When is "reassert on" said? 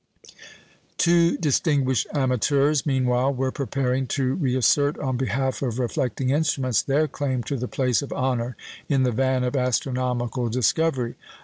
4.33-5.15